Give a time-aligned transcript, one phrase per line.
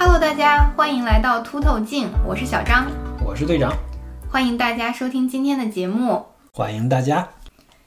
[0.00, 2.86] Hello，大家欢迎来到凸透镜，我是小张，
[3.26, 3.72] 我是队长，
[4.30, 6.24] 欢迎大家收听今天的节目。
[6.52, 7.28] 欢迎大家。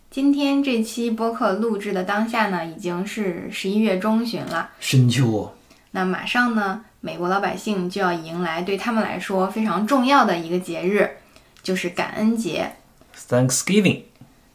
[0.10, 5.54] 今天这期播客录制的当下呢，已经是十一月中旬了，深秋。
[5.92, 11.12] 那马上呢，美国老百姓就要迎来对他们来说非常重要的一个节日，
[11.64, 12.74] 就是感恩节。
[13.16, 14.02] Thanksgiving。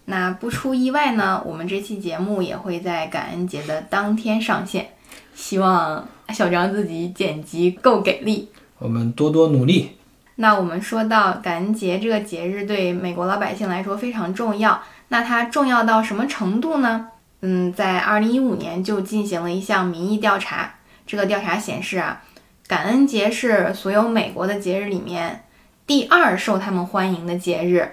[0.05, 4.91] 那不出意外呢，我们这期节目也会在感恩节的当天上线，
[5.37, 8.49] 希望小张自己剪辑够给力。
[8.79, 9.97] 我们多多努力。
[10.37, 17.09] 那我们说到感恩节这个节日对美国老百姓来说非常重要，那它重要到什么程度呢？
[17.41, 20.75] 嗯，在二零一五年就进行了一项民意调查，
[21.07, 22.23] 这个调查显示啊，
[22.67, 25.45] 感恩节是所有美国的节日里面
[25.87, 27.93] 第二受他们欢迎的节日。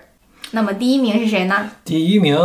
[0.52, 1.72] 那么第一名是谁呢？
[1.86, 2.36] 第一名，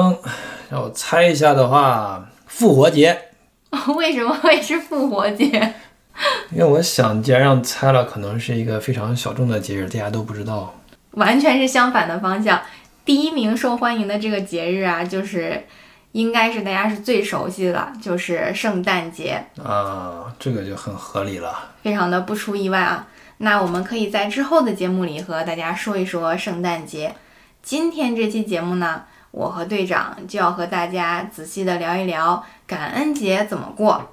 [0.71, 3.27] 让我猜一下的话，复活节。
[3.96, 5.46] 为什么会是复活节？
[6.51, 10.74] 因为我想，既然让猜了，可能是一个非常小众的节日，大家都不知道。
[11.12, 12.60] 完全是相反的方向。
[13.04, 15.65] 第一名受欢迎的这个节日啊，就是
[16.12, 21.71] 应该是大家是最熟悉的，就是圣诞节，啊，这个就很合理了。
[21.82, 23.06] 非常的不出意外啊。
[23.38, 27.15] 那我们可以在之后的节目里和大家说一说圣诞节。
[27.62, 34.11] 今天这期节目呢，我和队长就要和大家仔细的聊一聊感恩节怎么过。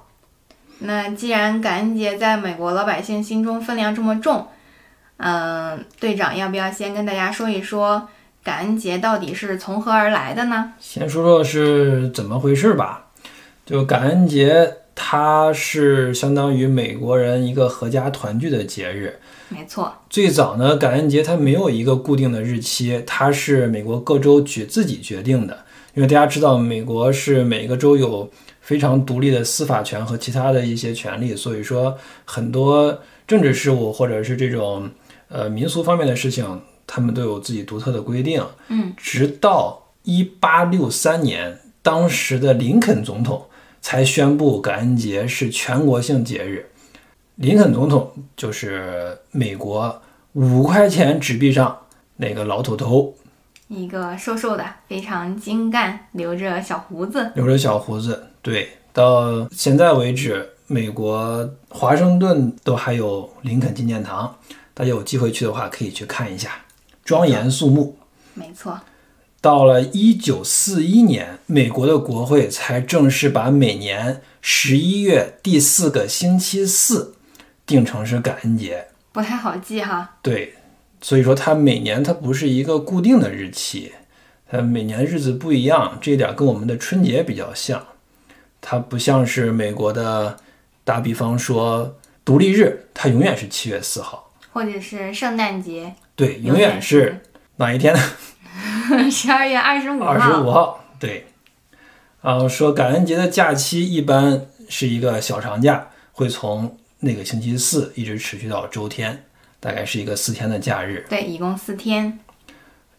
[0.78, 4.48] 那既然感恩节在美国老百姓心中分量这么重，
[5.18, 8.08] 嗯，队长要不要先跟大家说一说
[8.42, 10.72] 感恩节到底是从何而来的呢？
[10.80, 13.06] 先说说是怎么回事吧。
[13.64, 19.18] 就感恩节，它是相当于美国人一个合家团聚的节日。
[19.48, 25.64] 没错，最早呢，感恩节它没有一个固定的日期，它是美国各州决自己决定的。
[25.94, 28.30] 因为大家知道，美国是每个州有
[28.66, 34.90] 非常独立的司法权和其他的一些权利，所以说很多政治事务或者是这种
[35.28, 38.44] 呃民俗方面的事情，他们都有自己独特的规定。
[38.66, 43.46] 嗯，直到一八六三年，当时的林肯总统
[43.80, 46.68] 才宣布感恩节是全国性节日。
[47.36, 50.02] 林肯总统就是美国
[50.32, 51.78] 五块钱纸币上
[52.16, 53.14] 那个老土头，
[53.68, 57.30] 一个瘦瘦的，非常精干，留着小胡子。
[57.36, 58.26] 留着小胡子。
[58.46, 64.38] 对，到现在为止，美国华盛顿都还有林肯纪念堂，
[64.72, 66.52] 大家有机会去的话可以去看一下，
[67.04, 67.98] 庄严肃穆。
[68.34, 68.78] 没错，
[69.40, 77.16] 到了一九四一年，美国的国会才正式把每年十一月第四个星期四
[77.66, 78.86] 定成是感恩节。
[79.10, 80.18] 不太好记哈。
[80.22, 80.54] 对，
[81.00, 83.90] 所以说它每年它不是一个固定的日期，
[84.48, 87.84] 它每年日子不一样，这一点跟我们的春节比较像。
[88.68, 90.36] 它不像是美国的，
[90.82, 97.20] 打比方说独立日，它永远是七月四号，或者是圣诞节，对，永远是
[97.58, 98.00] 哪一天呢？
[99.08, 100.06] 十二月二十五号。
[100.06, 101.26] 二十五号，对。
[102.20, 109.26] 然后，说感恩节的假期一般是一个小长假，会从那个星期四一直持续到周天，
[109.60, 111.06] 大概是一个四天的假日。
[111.08, 112.18] 对，一共四天。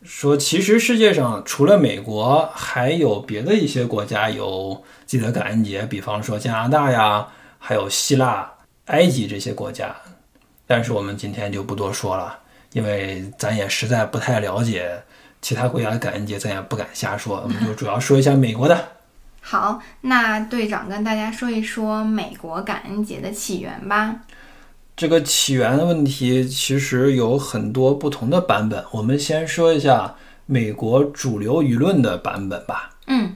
[0.03, 7.27] 说其实世界上除了美国，还有别的一些国家有自己的感恩节，比方说加拿大呀，
[7.57, 8.49] 还有希腊、
[8.85, 9.95] 埃及这些国家。
[10.65, 12.39] 但是我们今天就不多说了，
[12.73, 15.01] 因为咱也实在不太了解
[15.41, 18.89] 其他国家的感恩节，咱也不敢瞎说，我们就主要说一下美国的。
[19.41, 24.15] 好，那队长跟大家说一说美国感恩节的起源吧。
[24.97, 30.15] 这个起源的问题其实有很多不同的版本，我们先说一下
[30.47, 32.89] 美国主流舆论的版本吧。
[33.05, 33.35] 嗯，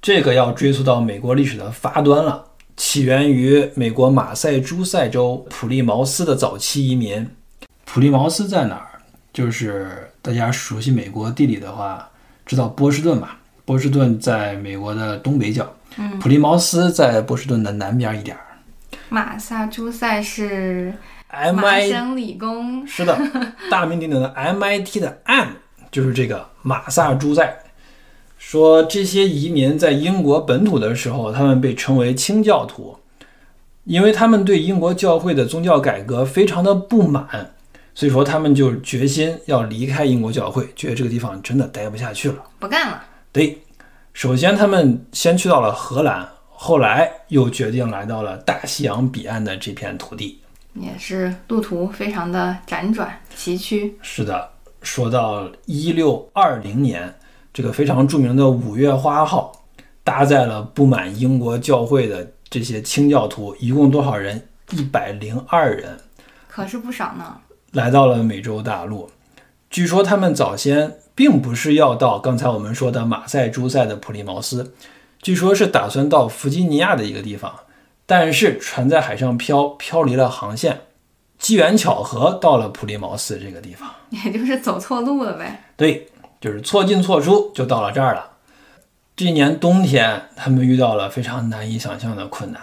[0.00, 2.44] 这个要追溯到美国历史的发端了，
[2.76, 7.28] 起源于美国马赛诸塞州普利茅斯的早期移民。
[7.84, 8.86] 普利茅斯在哪儿？
[9.32, 12.08] 就是大家熟悉美国地理的话，
[12.46, 13.40] 知道波士顿吧？
[13.64, 18.43] 波士顿在美国的东北角，嗯，普利茅斯在波士顿的南边一点儿。
[19.14, 20.92] 马萨诸塞是
[21.30, 23.16] 麻 MI 省理工，是的，
[23.70, 25.50] 大名鼎鼎的 MIT 的 M
[25.92, 27.60] 就是这个马萨诸塞。
[28.36, 32.98] 说这些移民在英国本土的时候，他们被称为清教徒，
[33.84, 37.52] 因为他们对英国教会的宗教改革非常的不满，
[37.94, 42.42] 所以说他们就决心要离开英国教会，觉得这个地方真的待不下去了。
[42.58, 43.00] 不干了。
[43.30, 43.62] 对，
[44.12, 50.40] 首先他们先去到了荷兰，后来又决定来到了大西洋彼岸的这片土地。
[50.74, 53.92] 也是路途非常的辗转崎岖。
[54.00, 54.50] 是的，
[54.82, 57.14] 说到一六二零年，
[57.52, 59.52] 这个非常著名的五月花号
[60.02, 64.48] 搭载了不满英国教会的这些清教徒，一共多少人？
[64.70, 65.96] 一百零二人，
[66.48, 67.36] 可是不少呢。
[67.72, 69.10] 来到了美洲大陆。
[69.68, 74.74] 据说他们早先并不是要到刚才我们说的马赛诸塞的普利茅斯，
[75.24, 77.60] 据说是打算到弗吉尼亚的一个地方，
[78.04, 80.82] 但是船在海上漂，漂离了航线，
[81.38, 83.90] 机缘巧合到了普利茅斯这个地方。
[84.22, 85.64] 也就是走错路了呗。
[85.78, 86.08] 对，
[86.42, 88.32] 就是错进错出，就到了这儿了。
[89.16, 92.60] 这一年冬天，他们遇到了非常难以想象的困难，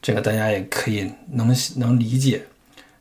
[0.00, 2.46] 这个大家也可以能能理解。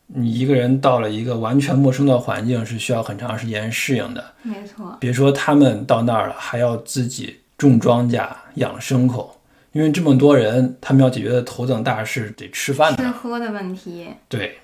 [0.07, 4.33] 你一个人到了一个完全陌生的环境，是需要很长时间适应的。
[4.41, 9.39] 没错，别说他们到那儿了，还要自己种庄稼、养牲口，
[9.71, 13.07] 因为这么多人，他们要解决的头等大事得吃饭吃。
[13.09, 14.07] 喝的问题。
[14.27, 14.57] 对，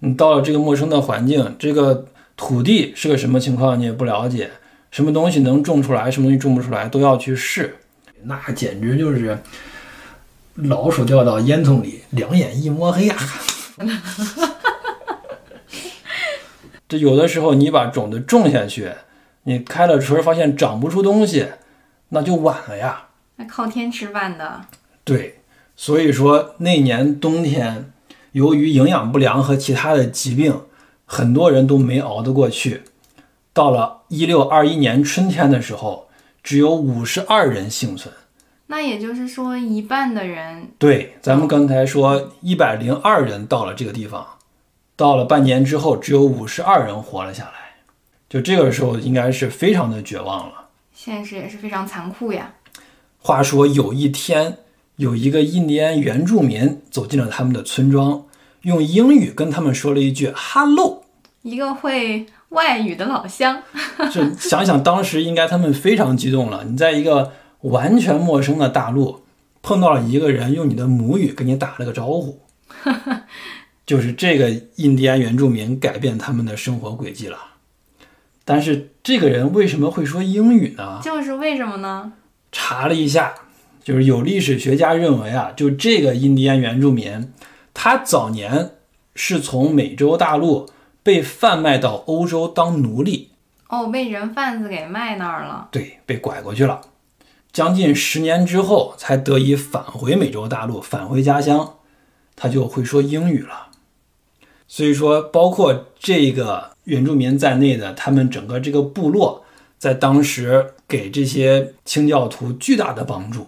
[0.00, 2.04] 你到了这个陌生的环境，这个
[2.36, 4.50] 土地是个什么情况你也不了解，
[4.90, 7.74] 什么东西能种出来，什么东西种不出来都要去试，
[8.24, 9.38] 那简直就是
[10.56, 13.16] 老鼠掉到烟囱里，两眼一摸黑呀、
[16.86, 18.92] 这有的时候你把种子种下去，
[19.44, 21.46] 你开了春儿发现长不出东西，
[22.14, 23.08] 那就晚了呀。
[23.36, 24.66] 那靠天吃饭的，
[25.02, 25.40] 对，
[25.74, 27.90] 所以说那年冬天，
[28.32, 30.60] 由于营养不良和其他的疾病，
[31.06, 32.82] 很多人都没熬得过去。
[33.54, 36.08] 到了一六二一年春天的时候，
[36.42, 38.14] 只有五十二人幸存。
[38.66, 44.26] 那也就是说一半的人对，咱们刚才说一百零二人到了这个地方，
[44.96, 47.52] 到了半年之后，只有五十二人活了下来。
[48.28, 50.61] 就这个时候，应该是非常的绝望了。
[50.94, 52.54] 现实也是非常残酷呀。
[53.18, 54.58] 话说有一天，
[54.96, 58.24] 有一个印第安原住民走进了他们的村庄，
[58.62, 61.04] 用英语跟他们说了一句 “hello”。
[61.42, 63.62] 一个会外语的老乡，
[64.12, 66.64] 就想想当时应该他们非常激动了。
[66.64, 69.22] 你在一个完全陌生的大陆
[69.60, 72.40] 碰到了一个人用你的母语跟你打了个招呼，
[73.86, 77.38] 就是这个印第安原住民改变他们的生活轨迹了。
[78.44, 81.00] 但是这个人为什么会说英语呢？
[81.02, 82.12] 就是为什么呢？
[82.50, 83.34] 查了一下，
[83.82, 87.32] 就是有历史学家认为啊，就这个印第安原住民，
[87.72, 88.72] 他早年
[89.14, 90.68] 是从美洲大陆
[91.02, 93.30] 被贩卖到欧洲当奴隶，
[93.68, 95.68] 哦，被人贩子给卖那儿了。
[95.70, 96.80] 对，被拐过去了。
[97.52, 101.74] 将近十年之后，才得以返回美洲大陆，返回家乡，
[102.34, 103.68] 他就会说英语了。
[104.74, 109.44] 所以说，包括这个原住民在内的，他们整个这个部落，
[109.76, 113.46] 在当时给这些清教徒巨大的帮助。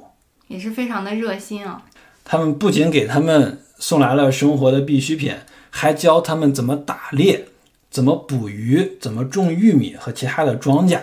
[0.49, 1.82] 也是非常的热心啊。
[2.26, 5.35] 他们不仅给他们送来了生活的必需品，
[5.71, 7.47] 还教他们怎么打猎、
[7.88, 11.00] 怎么捕鱼、怎么种玉米和其他的庄稼，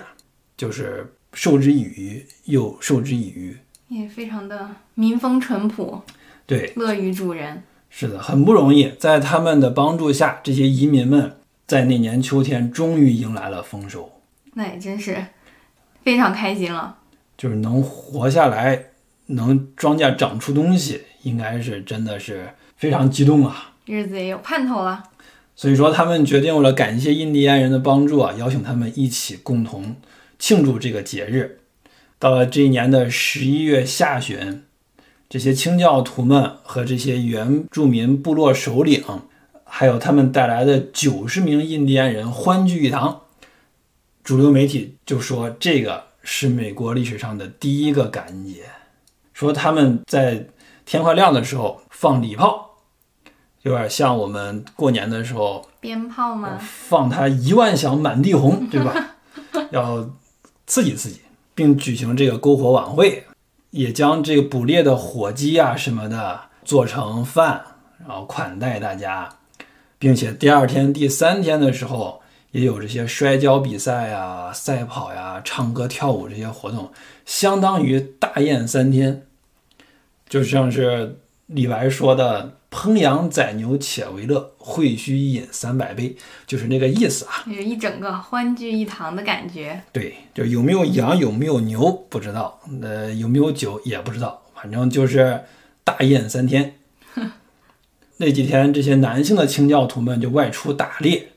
[0.56, 3.58] 就是授之以鱼，又授之以渔。
[3.88, 6.04] 也非常的民风淳朴，
[6.46, 7.64] 对，乐于助人。
[7.94, 8.92] 是的，很不容易。
[8.98, 11.36] 在他们的帮助下，这些移民们
[11.68, 14.12] 在那年秋天终于迎来了丰收，
[14.54, 15.24] 那也真是
[16.04, 16.98] 非常开心了。
[17.38, 18.86] 就是能活下来，
[19.28, 23.74] 能庄稼长出东西，应该是真的是非常激动啊。
[23.86, 25.04] 日子也有盼头了。
[25.56, 29.98] 所以说，他们决定为了感谢印第安人的帮助啊，邀请他们一起共同
[30.40, 31.60] 庆祝这个节日。
[32.18, 34.64] 到了这一年的十一月下旬，
[35.32, 39.02] 这些清教徒们和这些原住民部落首领，
[39.64, 43.22] 还有他们带来的九十名印第安人欢聚一堂。
[44.26, 48.66] 主流媒体就说这个是美国历史上的第一个感恩节，
[49.34, 50.48] 说他们在
[50.86, 52.72] 天快亮的时候放礼炮，
[53.62, 56.60] 有点像我们过年的时候鞭炮吗？
[56.60, 59.16] 放它一万响满地红，对吧？
[59.72, 60.10] 要
[60.68, 61.22] 刺激刺激，
[61.56, 63.24] 并举行这个篝火晚会，
[63.72, 67.64] 也将这个捕猎的火鸡啊什么的做成饭，
[68.08, 69.38] 然后款待大家，
[69.98, 76.92] 并且第二天、第三天的时候也有这些摔跤比赛呀、赛跑呀、唱歌跳舞这些活动，
[77.26, 79.26] 相当于大宴三天，
[80.28, 86.16] 就像是李白说的“烹羊宰牛且为乐，会须一饮三百杯”，
[86.48, 87.44] 就是那个意思啊。
[87.46, 89.82] 有一整个欢聚一堂的感觉。
[89.92, 95.42] 对，就有没有羊，有没有牛不知道，呃，有没有酒也不知道，反正就是
[95.84, 96.76] 大宴三天。
[98.18, 101.34] 那几天，这些男性的清教徒们就外出打猎，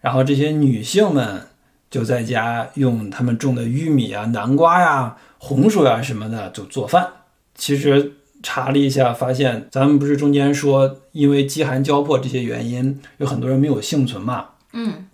[0.00, 1.48] 然后这些女性们
[1.90, 7.08] 就在家用他们种的玉米啊、南瓜呀、红薯呀什么的就做饭。
[7.56, 14.50] 其实查了一下，发现咱们不是中间说因为饥寒交迫这些原因，有很多人没有幸存嘛。
[14.72, 15.06] 嗯，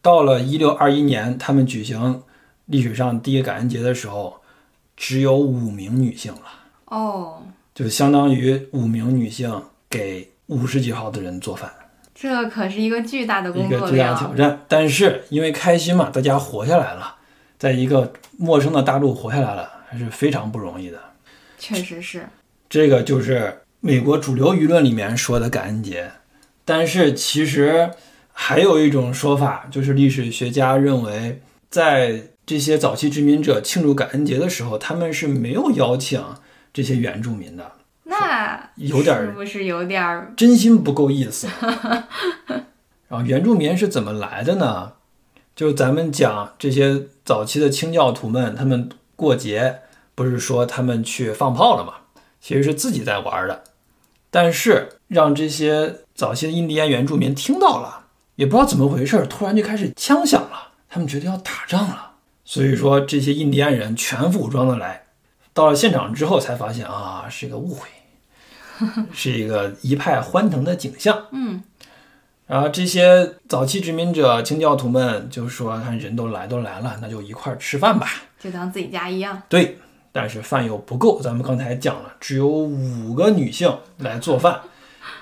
[0.00, 2.22] 到了一六二一年，他们举行
[2.66, 4.40] 历史上第一个感恩节的时候，
[4.96, 6.42] 只有五名女性了，
[6.86, 7.42] 哦，
[7.74, 11.70] 就相当于五名女性给五十几号的人做饭，
[12.14, 14.36] 这可是一个巨大的工作一个巨大的挑量。
[14.36, 14.60] 战。
[14.68, 17.16] 但是因为开心嘛，大家活下来了，
[17.58, 20.98] 在一个陌生的大陆活下来了，还是非常不容易的。
[21.58, 22.26] 确实是，
[22.70, 26.12] 这个就是美国主流舆论里面说的感恩节，
[26.64, 27.90] 但是其实
[28.32, 36.24] 还有一种说法，就是历史学家认为，在这些早期殖民者庆祝感恩节的时候，他们是没有邀请
[36.72, 37.72] 这些原住民的，
[38.04, 41.48] 那有点儿是不是有点儿真心不够意思。
[43.10, 44.92] 然后原住民是怎么来的呢？
[45.56, 49.80] 就是咱们讲这些早期的清教徒们，他们过节
[50.14, 51.94] 不是说他们去放炮了吗？
[52.40, 53.64] 其实是自己在玩的，
[54.30, 58.06] 但是让这些早期的印第安原住民听到了，
[58.36, 62.12] 也不知道怎么回事，突然就开始枪响了，他们觉得要打仗了，
[62.44, 65.04] 所以说这些印第安人全副武装的来，
[65.52, 67.88] 到了现场之后才发现啊，是一个误会，
[69.12, 71.26] 是一个一派欢腾的景象。
[71.32, 71.62] 嗯，
[72.46, 78.08] 然后这些早期殖民者清教徒们就说：“看人都来都来了，那就一块儿吃饭吧。
[78.38, 79.78] 就当自己家一样。”对，
[80.12, 84.60] 但是饭又不够，咱们刚才讲了，只有五个女性来做饭，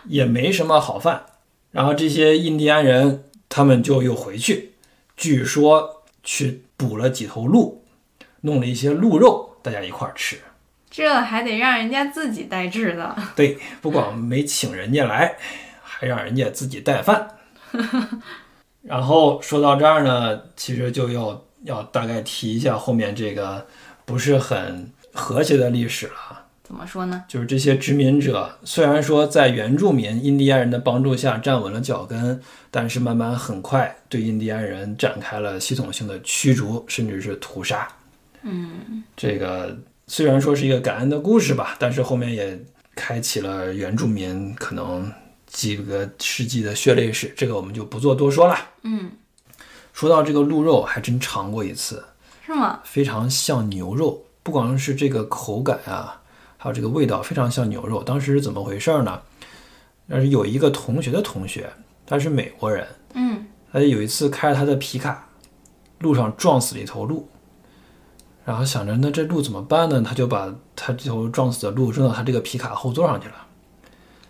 [0.07, 1.27] 也没什么好饭。
[1.71, 4.73] 然后这些印第安人他们就又回去，
[5.17, 7.85] 据说去捕了几头鹿，
[8.41, 10.39] 弄了一些鹿肉，大家一块儿吃。
[10.91, 15.37] 这还得让人家自己带制的，对，不光没请人家来，
[15.83, 17.29] 还让人家自己带饭。
[18.83, 23.67] 然后说到这儿呢，其实就要要大概提一下后面这个
[24.09, 26.47] 不是很和谐的历史了。
[26.65, 27.25] 怎么说呢？
[27.29, 37.87] 就是这些殖民者虽然说在原住民印第安人的帮助下站稳了脚跟，但是慢慢很快对印第安人展开了系统性的驱逐，甚至是屠杀。
[38.43, 42.59] 嗯，这个虽然说是一个感恩的故事吧，但是后面也
[42.95, 45.11] 开启了原住民可能
[45.47, 48.57] 几个世纪的血泪史，这个我们就不做多说了。
[48.83, 49.13] 嗯，
[49.95, 52.05] 说到这个鹿肉，还真尝过一次，
[52.49, 52.81] 是吗？
[52.83, 56.23] 非常像牛肉，不光是这个口感啊，
[56.57, 58.03] 还有这个味道非常像牛肉。
[58.03, 59.21] 当时是怎么回事呢？
[60.07, 61.71] 那是有一个同学的同学，
[62.07, 65.29] 他是美国人，嗯，他有一次开着他的皮卡，
[65.99, 67.29] 路上撞死了一头鹿，
[68.47, 70.01] 然后想着那这鹿怎么办呢？
[70.01, 73.35] 他就把他这头撞死的鹿扔到他这个皮卡后座上去了，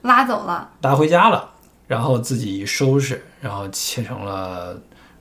[0.02, 0.68] 拉走了。
[0.82, 1.48] 拉回家了，
[1.86, 4.76] 然后自己一收拾，然后切成了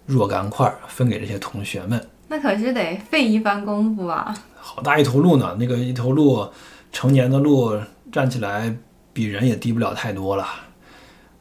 [0.08, 2.04] 若干块儿，分给这些同学们。
[2.27, 4.36] 那可是得费一番功夫啊！
[4.60, 6.48] 好大一头鹿呢，那个一头鹿，
[6.91, 7.79] 成年的鹿
[8.12, 8.75] 站起来
[9.13, 10.46] 比人也低不了太多了。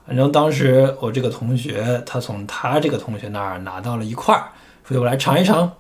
[0.06, 4.52] 反正当时我这个同学，他从他这个同学那儿拿到了一块儿，
[4.84, 5.72] 说我来尝一尝，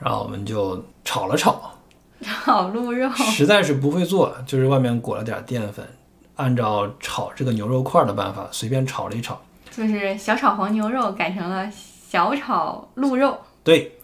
[0.00, 1.78] 然后我们就炒了炒，
[2.20, 5.86] 炒鹿肉，实在是不会做，就是外面裹了点淀粉，
[6.34, 9.40] 按照炒这个牛肉块儿的办法随便炒了一炒。
[9.70, 13.99] 就是小炒黄牛肉改成了小炒鹿肉，对，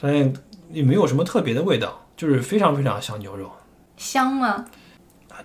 [0.00, 0.32] 但
[0.70, 3.50] 也没有什么特别的味道，就是非常非常像牛肉。
[3.96, 4.66] 香吗？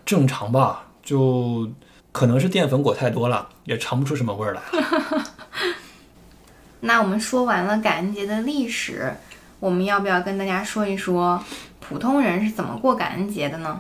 [0.06, 1.70] 正常吧，就
[2.12, 4.62] 可能是淀粉裹太多了，也尝不出什么味儿来。
[6.82, 9.14] 那我们说完了感恩节的历史，
[9.60, 11.42] 我们要不要跟大家说一说
[11.80, 13.80] 普通人是怎么过感恩节的呢？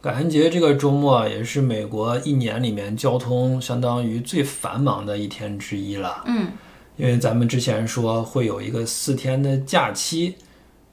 [0.00, 6.52] 感恩节这个周末也是美国一年里面交通相当于最繁忙的一天之一了，嗯，
[6.96, 10.34] 因为咱们之前说会有一个四天的假期，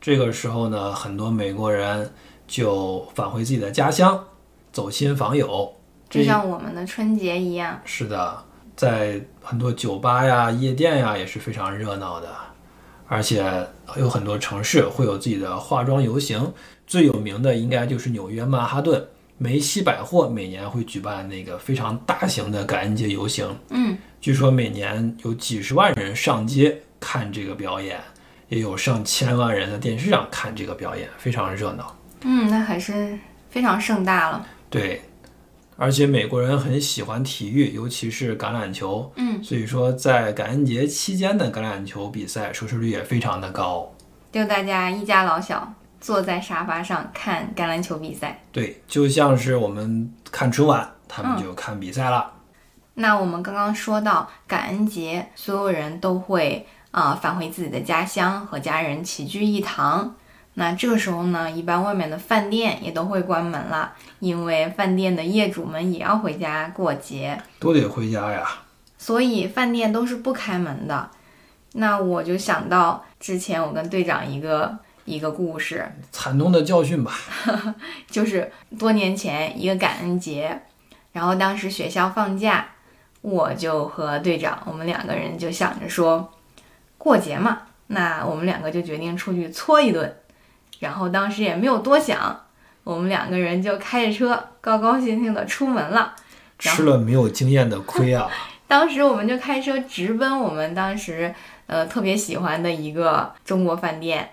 [0.01, 2.11] 这个时候呢，很多美国人
[2.45, 4.21] 就返回自己的家乡，
[4.71, 5.73] 走亲访友。
[6.09, 7.79] 就像我们的春节一样。
[7.85, 8.43] 是的，
[8.75, 12.29] 在很多酒吧呀、夜店呀也是非常热闹的，
[13.07, 13.67] 而且
[13.97, 16.53] 有很多城市会有自己的化妆游行。
[16.85, 19.07] 最有名的应该就是纽约曼哈顿
[19.43, 27.99] 梅西百货每年会举办那个非常大型的感恩节游行，嗯，据说每年有几十万人上街看这个表演，
[28.47, 31.93] 也有上千万人在电视上看这个表演，非常热闹。
[32.21, 33.19] 嗯，那还是
[33.49, 34.47] 非常盛大了。
[34.69, 35.01] 对，
[35.75, 39.11] 而且美国人很喜欢体育，尤其是橄榄球。
[39.17, 43.93] 嗯，所以说在感恩节期间的橄榄球比赛收视率也非常的高。
[44.31, 45.73] 就大家一家老小
[46.03, 48.43] 坐在沙发上看橄榄球比赛。
[48.51, 52.29] 对，就像是我们看春晚，他们就看比赛了。
[52.95, 60.13] 那我们刚刚说到感恩节，所有人都会啊、返回自己的家乡，和家人齐聚一堂。
[60.55, 68.45] 那这个时候呢，一般外面的饭店也都会关门了，因为饭店的业主们也要回家过节，都得回家呀。
[68.97, 71.09] 所以饭店都是不开门的。
[71.75, 77.13] 那我就想到之前我跟队长一个一个故事，惨痛的教训吧。
[78.09, 80.61] 就是多年前一个感恩节，
[81.11, 82.67] 然后当时学校放假，
[83.21, 86.31] 我就和队长，我们两个人就想着说，
[86.97, 90.15] 过节嘛，那我们两个就决定出去搓一顿。
[90.79, 92.45] 然后当时也没有多想，
[92.83, 96.15] 我们两个人就开着车，高高兴兴的出门了。
[96.59, 98.29] 吃了没有经验的亏啊！
[98.67, 101.33] 当时我们就开车直奔我们当时
[101.67, 104.29] 呃特别喜欢的一个中国饭店，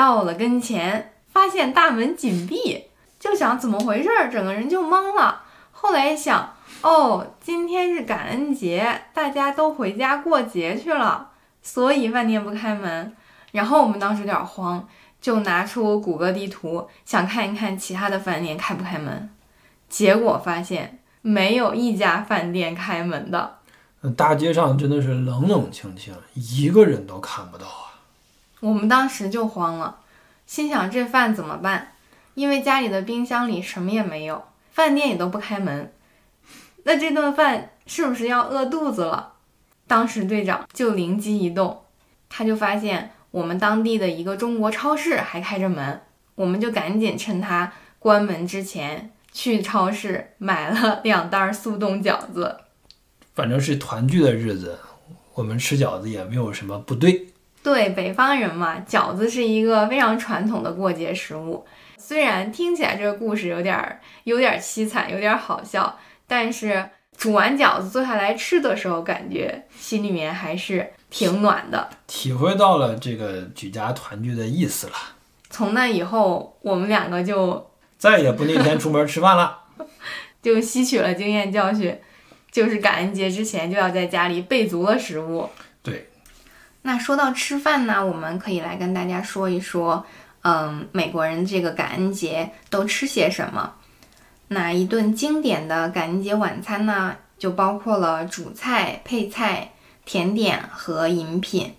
[0.00, 2.84] 到了跟前，发现大门紧闭，
[3.18, 5.42] 就想怎么回事儿，整个人就懵了。
[5.72, 13.14] 后来想，哦，今天是感恩节，大家都回家过节去了，所以饭店不开门。
[13.52, 14.88] 然后我们当时有点慌，
[15.20, 19.28] 就拿出谷歌地图，想看一看其他的饭店开不开门，
[19.90, 23.58] 结果发现没有一家饭店开门的。
[24.16, 27.66] 大街上真的是冷冷清清，一个人都看不到！
[28.60, 30.00] 我们当时就慌了，
[30.46, 31.92] 心想这饭怎么办？
[32.34, 35.92] 因为家里的冰箱里什么也没有，饭店也都不开门，
[36.84, 39.32] 那这顿饭是不是要饿肚子了？
[39.86, 41.82] 当时队长就灵机一动，
[42.28, 46.00] 他就发现我们当地的一个中国超市还开着门，
[46.36, 52.60] 我们就赶紧趁他关门之前去超市买了两袋速冻饺子。
[53.34, 54.78] 反正是团聚的日子，
[55.34, 57.26] 我们吃饺子也没有什么不对。
[57.62, 61.66] 对北方人嘛，饺子是一个非常传统的过节食物。
[61.98, 71.90] 虽然听起来这个故事有点儿有点儿凄惨，有点儿好笑，但是煮完饺子坐下来吃的时候，感觉心里面还是挺暖的。
[72.06, 74.94] 体会到了这个举家团聚的意思了，
[75.50, 79.58] 从那以后，我们两个就再也不那天出门吃饭了。
[80.42, 82.00] 就吸取了经验教训，
[82.50, 85.46] 就是感恩节之前就要在家里备足了食物。
[86.82, 90.04] 对，那说到吃饭呢，我们可以来跟大家说一说，
[90.42, 93.74] 嗯，美国人这个感恩节都吃些什么？
[94.48, 99.70] 那一顿经典的感恩节晚餐呢，就包括了主菜、配菜、
[100.04, 101.74] 甜点和饮品。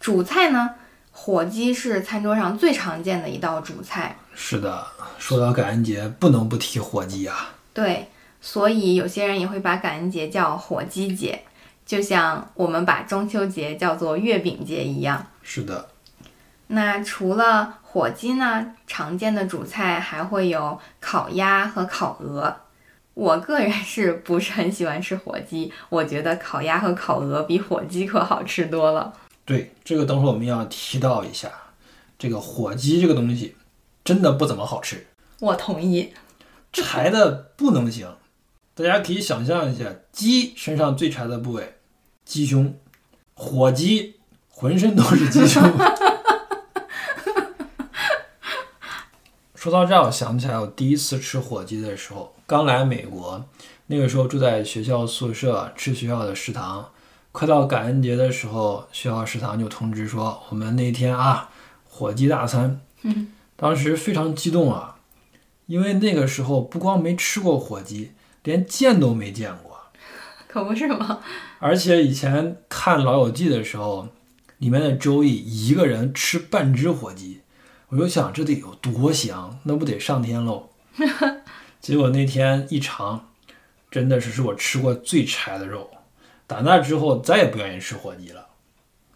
[0.00, 0.70] 主菜呢，
[1.12, 4.16] 火鸡是餐桌上最常见的一道主菜。
[4.34, 4.86] 是的，
[5.18, 7.50] 说到感恩节，不能不提火鸡啊。
[7.72, 8.08] 对，
[8.40, 11.42] 所以有些人也会把感恩节叫火鸡节，
[11.88, 15.26] 就像我们把中秋节叫做月饼节一样。
[15.42, 15.88] 是的，
[16.66, 22.54] 那除了火鸡呢，常见的主菜还会有烤鸭和烤鹅。
[23.14, 25.72] 我个人是不是很喜欢吃火鸡？
[25.88, 29.14] 我觉得烤鸭和烤鹅比火鸡可好吃多了。
[29.46, 31.50] 对，这个等会儿我们要提到一下，
[32.18, 33.56] 这个火鸡这个东西
[34.04, 35.06] 真的不怎么好吃，
[35.40, 36.12] 我同意。
[36.70, 38.14] 柴的不能行。
[38.74, 41.77] 大家可以想象一下，鸡身上最柴的部位，
[42.28, 42.74] 鸡胸；
[43.32, 44.16] 火鸡
[44.50, 45.62] 浑身都是鸡胸。
[49.54, 53.42] 说到这儿，我想起来我第一次吃火鸡的时候，刚来美国，
[53.86, 56.90] 那个时候住在学校宿舍，吃学校的食堂。
[57.32, 61.48] 快到感恩节的时候，学校食堂就通知说，我们那天啊，
[61.88, 62.82] 火鸡大餐。
[63.04, 64.96] 嗯，当时非常激动啊，
[65.64, 68.12] 因为那个时候不光没吃过火鸡，
[68.42, 69.77] 连见都没见过。
[70.58, 71.20] 可不是吗？
[71.60, 74.08] 而且以前看《老友记》的时候，
[74.58, 77.42] 里面的周易一个人吃半只火鸡，
[77.90, 80.70] 我就想这得有多香，那不得上天喽？
[81.80, 83.28] 结果那天一尝，
[83.88, 85.88] 真的是是我吃过最柴的肉。
[86.48, 88.48] 打那之后再也不愿意吃火鸡了。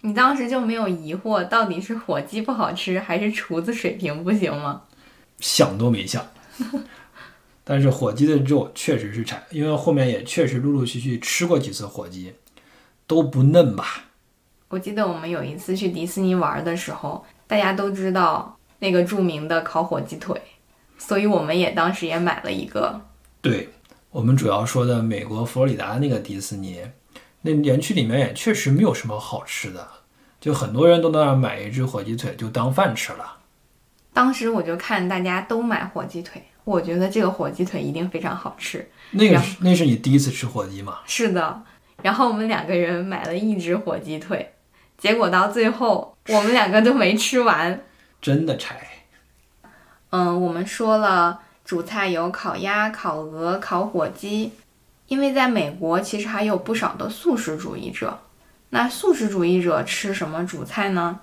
[0.02, 4.82] 你当时就没有疑惑，到底是火鸡不好吃，还是厨子水平不行吗？
[5.40, 6.24] 想都没想。
[7.64, 12.34] 但是火鸡的肉确实是柴，因为后面也确实陆陆续续吃过几次火鸡，
[13.06, 14.04] 都不嫩吧。
[14.68, 20.40] 我记得我们有一次去迪士尼玩的时候，大家都知道那个著名的烤火鸡腿，
[20.98, 23.00] 所以我们也当时也买了一个。
[23.40, 23.68] 对
[24.10, 26.80] 我们主要说的美国佛罗里达那个迪士尼，
[27.42, 29.86] 那园区里面也确实没有什么好吃的，
[30.40, 33.38] 就很多人都在那儿买一只火鸡腿就当饭吃了。
[34.12, 38.88] 当时我就看大家都买火鸡腿，我觉得这个火鸡腿一定非常好吃。
[39.12, 41.00] 那个是那是你第一次吃火鸡吗？
[41.06, 41.62] 是的，
[42.02, 44.54] 然后我们两个人买了一只火鸡腿，
[44.96, 47.80] 结果到最后我们两个都没吃完。
[48.22, 48.80] 真的柴。
[50.10, 54.52] 嗯，我们说了主菜有烤鸭、烤鹅、烤火鸡，
[55.08, 58.20] 因为在美国其实还有不少的素食主义者。
[58.70, 61.20] 那素食主义者吃什么主菜呢？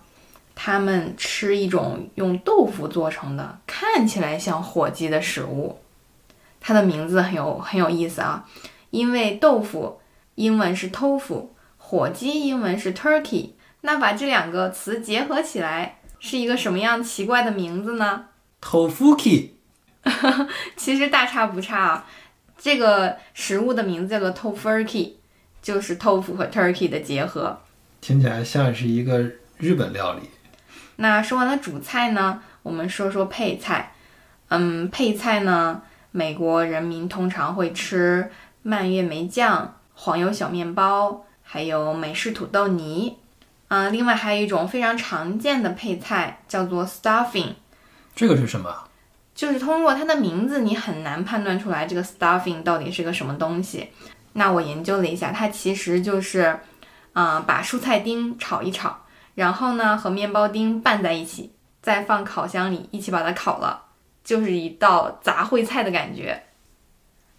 [0.62, 5.80] 他们吃一种用豆腐做成的，看起来像火鸡的食物。
[6.60, 8.45] 它的名字很有很有意思啊，
[8.89, 10.02] 因为豆腐
[10.36, 13.52] 英文是 tofu，火鸡英文是 turkey。
[13.80, 18.26] 那把这两个词结合起来，是一个什么样奇怪的名字呢
[18.62, 19.52] ？Tofuki
[20.76, 22.06] 其实大差不差啊。
[22.58, 25.13] 这个食物的名字叫做 tofurkey，
[25.62, 27.62] 就是豆腐和 turkey 的结合。
[28.02, 29.19] 听起来像是一个
[29.58, 30.24] 日本料理。
[31.01, 33.93] 那说完了主菜呢，我们说说配菜。
[34.49, 35.81] 嗯，配菜呢，
[36.12, 38.29] 美国人民通常会吃
[38.63, 43.17] 蔓越莓酱、黄油小面包，还有美式土豆泥。
[43.69, 47.53] 啊，另外还有一种非常常见的配菜叫做 stuffing，
[48.15, 48.89] 这个是什么？
[49.33, 53.89] 就是通过它的名字，你很难判断出来这个 stuffing 到底是个什么东西。
[54.33, 56.59] 那我研究了一下，它其实就是，
[57.13, 59.05] 啊、把蔬菜丁炒一炒，
[59.39, 63.84] 然后呢和面包丁拌在一起，再放烤箱里一起把它烤了，
[64.21, 66.43] 就是一道杂烩菜的感觉。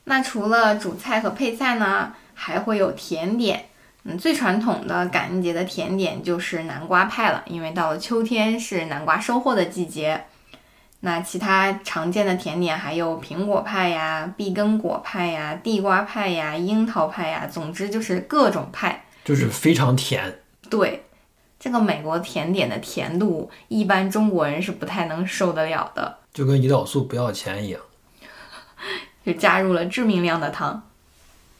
[0.05, 3.67] 那除了主菜和配菜呢，还会有甜点。
[4.05, 10.25] 嗯，最传统的感恩节的甜点就是南瓜派了，因为到了秋天是南瓜收获的季节。
[11.01, 19.05] 那其他常见的甜点还有苹果派呀、碧根果派呀、地瓜派呀、樱桃派呀，总之就是各种派。
[19.23, 20.41] 就是非常甜。
[20.71, 21.05] 对，
[21.61, 27.81] 这个美国甜点的甜度，一般中国人是不太能受得了的，就跟胰岛素不要钱一样。
[29.27, 30.83] 就加入了致命量的糖。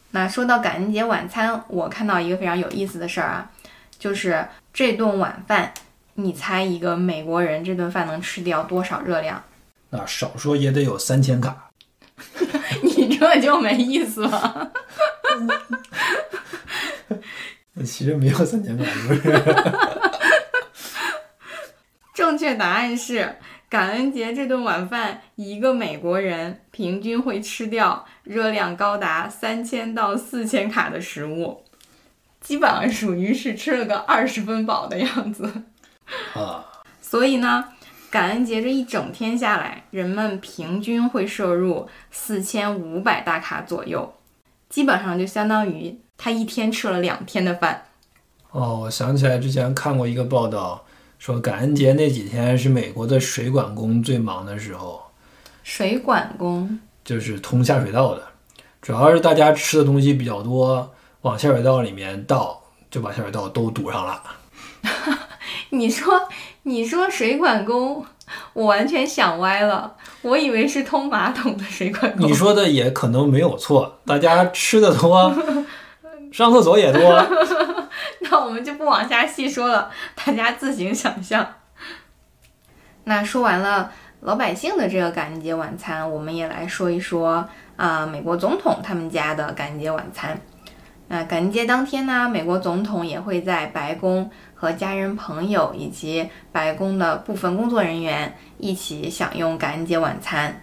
[0.09, 3.51] 那说到感恩节晚餐，我看到一个非常有意思的事儿啊，
[3.99, 5.71] 就是这顿晚饭，
[6.15, 9.43] 你猜一个美国人这顿饭能吃掉多少热量？
[9.91, 11.69] 那少说也得有三千卡。
[12.81, 14.71] 你这就没意思了。
[17.85, 19.31] 其实没有三千卡，是不是？
[22.41, 23.35] 正确答案是，
[23.69, 31.63] 感恩节这顿晚饭，一个美国人平均会吃掉热量高达三千到四千卡的食物，
[32.39, 35.65] 基本上属于是吃了个二十分饱的样子。
[36.33, 36.65] 啊，
[36.99, 37.63] 所以呢，
[38.09, 44.15] 感恩节这一整天下来，人们平均会摄入四千五百大卡左右，
[44.67, 47.83] 基本上就相当于他一天吃了两天的饭。
[48.49, 50.83] 哦，我想起来之前看过一个报道，
[51.21, 55.03] 说感恩节那几天是美国的水管工最忙的时候，
[55.61, 58.23] 水管工，就是通下水道的，
[58.81, 64.23] 主要是大家吃的东西比较多，往下水道里面倒，就把下水道都堵上了。
[65.69, 66.27] 你说
[66.63, 68.03] 你说水管工，
[68.53, 72.33] 我完全想歪了，我以为是通马桶的水管工你。
[72.33, 75.31] 说的也可能没有错，大家吃的多，
[76.33, 77.27] 上厕所也多。
[78.21, 81.47] 那我们就不往下细说了，大家自行想象。
[83.03, 90.39] 那说完了老百姓的这个感恩节晚餐，我们也来说一说啊、美国总统他们家的感恩节晚餐。
[91.07, 100.61] 那感恩节当天呢，美国总统也会在白宫和家人、朋友以及白宫的部分工作人员一起享用感恩节晚餐。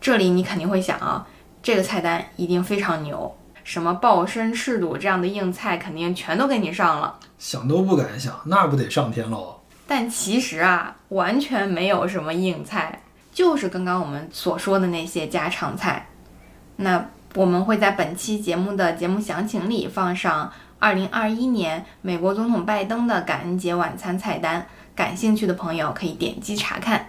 [0.00, 1.26] 这里你肯定会想啊，
[1.62, 7.18] 这个菜单一定非常牛，什么鲍参、赤肚这样的硬菜肯定全都给你上了。
[7.38, 9.60] 想都不敢想，那不得上天喽？
[9.86, 16.08] 但其实啊，完全没有什么硬菜，就是刚刚我们所说的那些家常菜。
[16.76, 27.06] 那我们会在本期节目的节目详情里放上2021年美国总统拜登的感恩节晚餐菜单，感兴趣的朋友可以点击查看。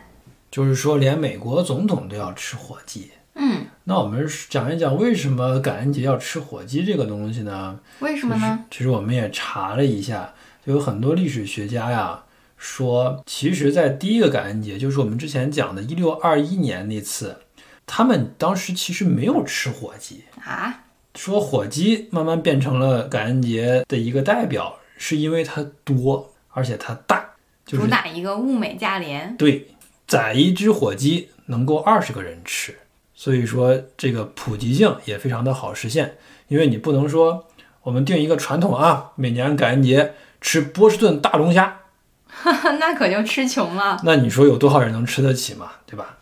[0.52, 3.12] 就是说，连美国总统都要吃火鸡。
[3.36, 7.80] 嗯，那我们讲一讲为什么感恩节要吃火鸡这个东西呢？
[8.00, 8.66] 为什么呢？
[8.70, 10.34] 其实我们也查了一下，
[10.66, 12.24] 就有很多历史学家呀
[12.58, 17.38] 说，其实，在第一个感恩节，就是我们之前讲的1621年那次，
[17.86, 20.84] 他们当时其实没有吃火鸡，啊，
[21.16, 27.32] 说火鸡慢慢变成了感恩节的一个代表，是因为它多，而且它大，
[27.66, 29.36] 就是主打一个物美价廉。
[29.36, 29.68] 对，
[30.08, 32.78] 宰一只火鸡能够二十个人吃，
[33.24, 36.18] 所以说这个普及性也非常的好实现。
[36.50, 37.48] 因为你不能说
[37.84, 41.80] 我们定一个传统啊，每年感恩节吃波士顿大龙虾，
[42.44, 44.02] 那可就吃穷了。
[44.04, 45.72] 那你说有多少人能吃得起嘛？
[45.86, 46.18] 对吧？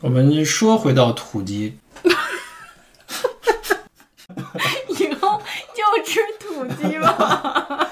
[0.00, 1.78] 我们说回到土鸡，
[4.88, 5.42] 以后
[5.74, 7.90] 就吃土鸡吧，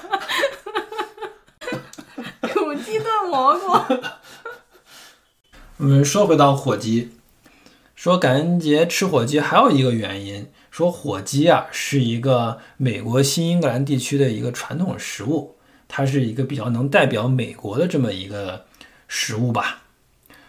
[2.49, 3.67] 土鸡炖蘑菇。
[5.77, 7.16] 我们说回到火鸡，
[8.07, 15.57] 说感恩节吃火鸡还有一个原因，说火鸡啊是一个美国新英格兰地区的一个传统食物，
[15.89, 18.67] 它是一个比较能代表美国的这么一个
[19.09, 19.83] 食物吧。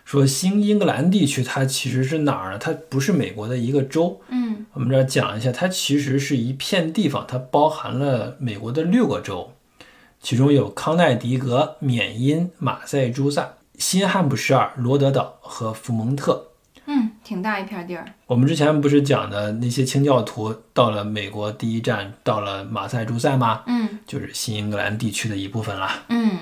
[0.06, 2.60] 说新英格兰地区它其实是哪儿呢？
[2.60, 9.54] 它不是美国的一个州，嗯，我们这儿讲一下，它其实是一片地方，它包含了美国的六个州，
[10.22, 16.52] 其中有康奈狄格、缅因、马赛诸塞、新罕布什尔、罗德岛和福蒙特。
[16.88, 18.06] 嗯，挺大一片地儿。
[18.26, 23.64] 我们之前不是讲的那些清教徒到了美国第一站到了马赛诸塞吗？
[23.68, 26.04] 嗯就是新英格兰地区的一部分啦。
[26.10, 26.40] 嗯，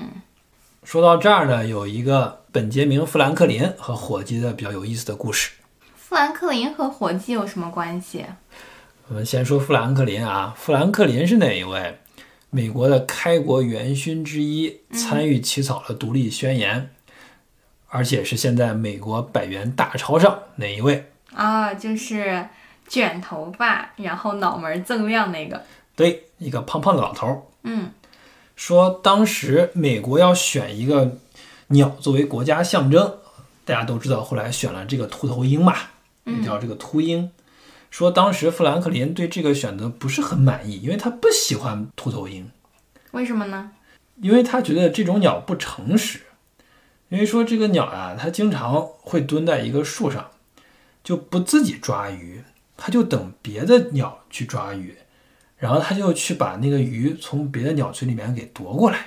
[0.84, 5.50] 说到这儿呢，有一个本杰明·富兰克林和火鸡的比较有意思的故事。
[5.96, 8.24] 富兰克林和火鸡有什么关系？
[9.08, 11.98] 我们先说富兰克林啊，富兰克林是哪一位？
[12.50, 16.90] 美国的开国元勋之一，参与起草了独立宣言，
[17.88, 21.10] 而且是现在美国百元大钞上哪一位？
[21.34, 22.48] 啊，就是
[22.88, 25.64] 卷头发，然后脑门锃亮那个。
[25.94, 27.42] 对，一个胖胖的老头儿。
[27.62, 27.90] 嗯
[28.54, 31.18] 说当时美国要选一个
[31.68, 33.18] 鸟作为国家象征，
[33.64, 35.74] 大家都知道，后来选了这个秃头鹰嘛，
[36.24, 37.30] 也叫这个秃鹰。
[37.90, 42.50] 说当时富兰克林对这个选择不是很满意，因为他不喜欢秃头鹰，
[43.12, 43.70] 为什么呢？
[44.22, 46.20] 因为他觉得这种鸟不诚实。
[47.08, 50.30] 因为说这个鸟啊，它经常会蹲在一个树上，
[51.04, 52.42] 就不自己抓鱼，
[52.76, 54.96] 它就等别的鸟去抓鱼，
[55.56, 59.06] 然后它就去把那个鱼从别的鸟嘴里面给夺过来。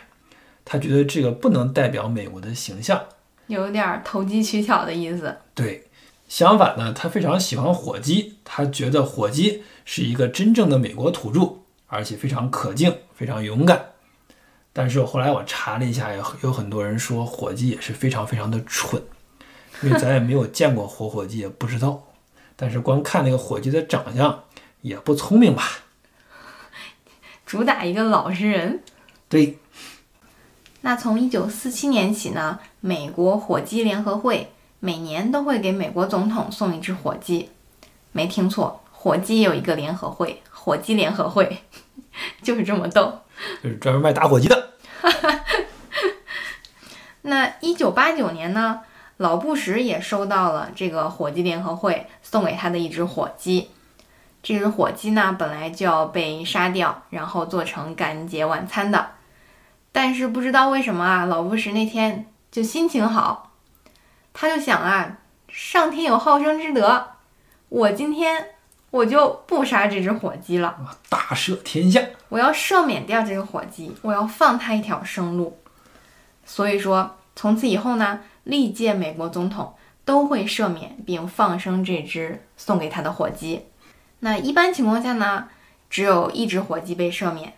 [0.63, 3.03] 他觉得这个不能代表美国的形象。
[3.47, 5.35] 有点儿投机取巧的意思。
[5.55, 5.89] 对，
[6.27, 13.93] 相反呢，他非常喜欢火鸡，他觉得火鸡是一个真正的美国土著，而且非常可敬，非常勇敢。
[14.71, 19.01] 但是后来我查了一下，有有很多人说火鸡也是非常非常的蠢，
[19.82, 22.03] 因为咱也没有见过活火鸡，也不知道。
[22.55, 24.43] 但是光看那个火鸡的长相，
[24.82, 25.63] 也不聪明吧？
[27.45, 28.84] 主打一个老实人。
[29.27, 29.58] 对，
[30.82, 37.49] 那从一九四七年起呢，美国火鸡联合会每年都会给美国总统送一只火鸡。
[38.12, 41.63] 没听错，火鸡有一个联合会，火鸡联合会，
[42.43, 43.19] 就是这么逗。
[43.63, 44.69] 就是专门卖打火机的。
[47.23, 48.82] 那一九八九年呢，
[49.17, 53.69] 老布什也收到了这个火鸡联合会送给他的一只火鸡。
[54.41, 59.12] 这只火鸡呢，本来就要被杀掉，然后做成感恩节晚餐的。
[59.91, 63.52] 但是不知道为什么啊，老布什那天就心情好，
[64.34, 65.17] 他就想啊，
[65.49, 67.08] 上天有好生之德，
[67.67, 68.52] 我今天
[68.91, 70.78] 我就不杀这只火鸡了。
[71.10, 75.60] 大赦天下，我要赦免掉这个火鸡，我要放它一条生路。
[76.43, 83.65] 所以说，从此以后呢，历届美国总统都会赦免并放生这只送给他的火鸡。
[84.21, 85.49] 那一般情况下呢，
[85.89, 87.54] 只有一只火鸡被赦免，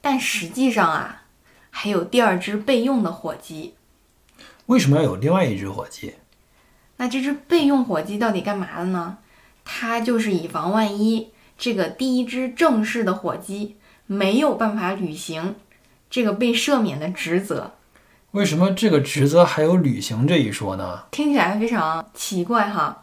[0.00, 1.22] 但实际上啊，
[1.70, 3.74] 还有第二只备用的火鸡。
[4.66, 6.14] 为什么要有另外一只火鸡？
[6.96, 9.18] 那这只备用火鸡到底干嘛的呢？
[9.66, 13.76] 它就是以防万一，这个第一只正式的火鸡
[14.06, 15.56] 没有办法履行
[16.08, 17.72] 这个被赦免的职责。
[18.30, 21.04] 为什么这个职责还有履行这一说呢？
[21.10, 23.02] 听起来非常奇怪哈，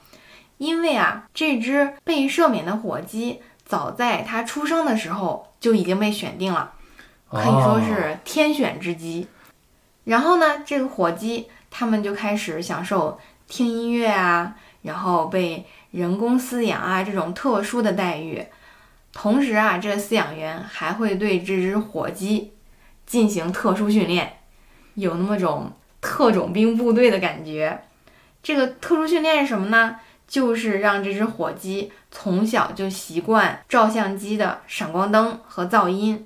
[0.58, 6.74] 因为啊，这只被赦免的火鸡早在它出生的时候就已经被选定了，
[7.30, 9.28] 可以说哦是天选之鸡。
[10.06, 18.44] 然后呢，这个火鸡它们就开始享受听音乐啊，然后被人工饲养啊这种特殊的待遇。
[19.14, 22.52] 同时啊，这饲养员还会对这只火鸡
[23.06, 24.38] 进行特殊训练，
[24.96, 27.84] 有那么种特种兵部队的感觉。
[28.42, 29.98] 这个特殊训练是什么呢？
[30.28, 36.26] 就是让这只火鸡从小就习惯照相机的闪光灯和噪音，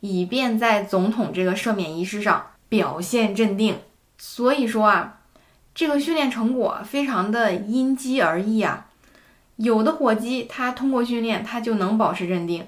[0.00, 3.78] 以便在总统这个赦免仪式上表现镇定。
[4.18, 5.20] 所以说啊，
[5.74, 8.87] 这个训练成果非常的因鸡而异啊。
[9.58, 12.62] 有的火鸡它通过训练，它就能保持镇定；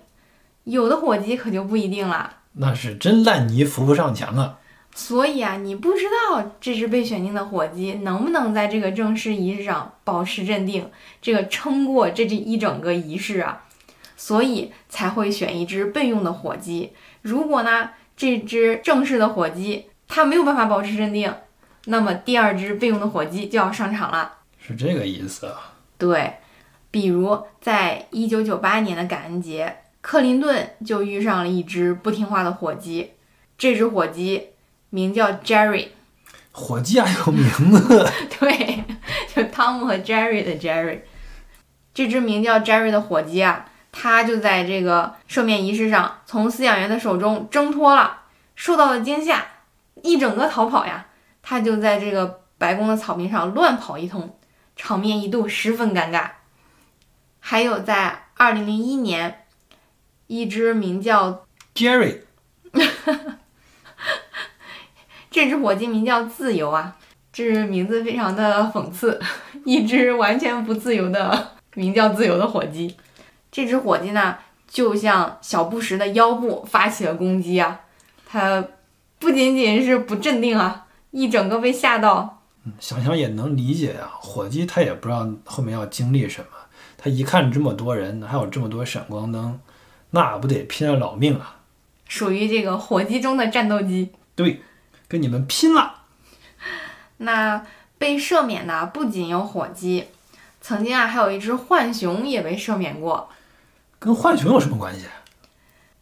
[0.65, 2.39] 有的火鸡可就不一定了。
[2.53, 4.59] 那是真烂泥扶不上墙啊！
[4.93, 10.91] 所以啊，你不知道这只被选定的火鸡能不能在这个正式仪式上保持镇定，
[11.23, 13.63] 这个撑过这这一整个仪式啊，
[14.17, 16.93] 所以才会选一只备用的火鸡。
[17.23, 21.33] 如果呢，这只正式的火鸡它没有办法保持镇定，
[21.85, 24.39] 那么第二只备用的火鸡就要上场了。
[24.59, 25.75] 是这个意思啊。
[25.97, 26.35] 对，
[26.91, 33.13] 比如在一九九八年的感恩节，克林顿就遇上了一只不听话的火鸡，
[33.57, 34.49] 这只火鸡
[34.91, 35.89] 名叫 Jerry。
[36.53, 38.85] 火鸡还有名字， 对，
[39.33, 41.01] 就汤姆和 Jerry 的 Jerry，
[41.95, 48.23] 这只名叫 Jerry 的火鸡啊，它就在这个赦免仪式上从饲养员的手中挣脱了，
[48.57, 49.47] 受到了惊吓，
[50.03, 51.07] 一整个逃跑呀，
[51.41, 54.37] 它就在这个白宫的草坪上乱跑一通，
[54.75, 56.31] 场面一度十分尴尬。
[57.41, 59.47] 还有在二零零一年，
[60.27, 62.21] 一只名叫 Jerry
[65.31, 66.97] 这只火鸡名叫自由啊，
[67.33, 69.21] 这名字非常的讽刺，
[69.65, 72.97] 一只完全不自由的名叫自由的火鸡。
[73.51, 74.37] 这只火鸡呢，
[74.69, 77.81] 就向小布什的腰部发起了攻击啊！
[78.27, 78.65] 它
[79.19, 82.43] 不仅仅是不镇定啊，一整个被吓到。
[82.65, 86.47] 嗯，想想也能理解呀，火鸡它也不知道后面要经历什么，
[87.03, 89.59] 它一看这么多人，还有这么多闪光灯，
[90.11, 91.57] 那不得拼了老命啊！
[92.07, 94.11] 属于这个火鸡中的战斗机。
[94.35, 94.61] 对，
[95.09, 96.03] 跟你们拼了！
[97.17, 97.65] 那
[97.97, 100.09] 被赦免的不仅有火鸡，
[100.61, 103.31] 曾经啊还有一只浣熊也被赦免过。
[103.99, 105.07] 跟浣熊有什么关系？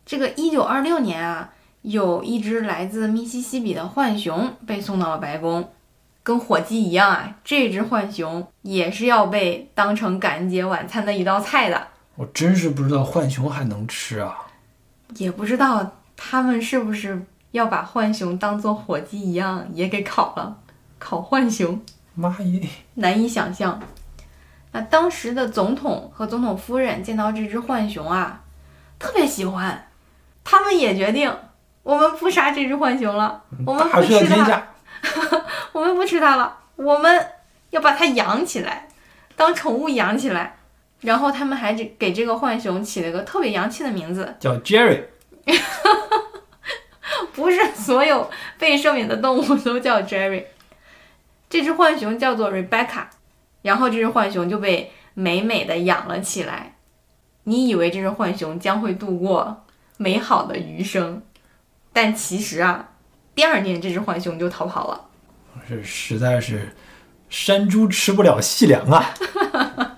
[0.04, 5.72] 这个一九二六年啊，有一只来自密西西比的浣熊被送到了白宫，
[6.28, 11.88] 跟火鸡一样啊，这只浣熊也是要被当成感恩节晚餐的一道菜的。
[12.16, 14.36] 我真是不知道浣熊还能吃啊！
[15.16, 20.54] 也不知道他们是不是要把浣熊当做火鸡一样也给烤了。
[20.98, 21.80] 烤浣熊，
[22.14, 23.80] 妈耶，难以想象。
[24.72, 28.42] 那当时的总统和总统夫人见到这只浣熊啊，
[28.98, 29.88] 特别喜欢，
[30.44, 31.34] 他们也决定，
[31.82, 34.62] 我们不杀这只浣熊了，我们不吃它，
[35.72, 37.26] 我们不吃它了，我们
[37.70, 38.88] 要把它养起来，
[39.36, 40.56] 当宠物养起来。
[41.00, 45.04] 然后他们还给这个浣熊起了个特别洋气的名字，叫 Jerry。
[47.32, 50.44] 不是所有被赦免的动物都叫 Jerry。
[51.48, 53.04] 这只浣熊叫做 Rebecca，
[53.62, 56.74] 然后这只浣熊就被美美的养了起来。
[57.44, 59.64] 你以为这只浣熊将会度过
[59.98, 61.22] 美好的余生，
[61.92, 62.88] 但其实啊，
[63.38, 65.00] 第二年这只浣熊就逃跑了。
[65.68, 66.74] 这实在是
[67.30, 69.14] 山猪吃不了细粮啊！